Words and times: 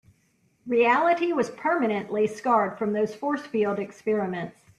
Reality 0.65 1.31
was 1.31 1.51
permanently 1.51 2.25
scarred 2.25 2.75
from 2.79 2.91
those 2.93 3.13
force 3.13 3.45
field 3.45 3.77
experiments. 3.77 4.57